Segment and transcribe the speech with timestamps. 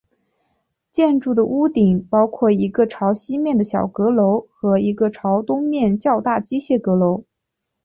[0.89, 7.23] 建筑的屋顶包括一个朝西面的小阁楼和一个朝东面较大机械阁楼。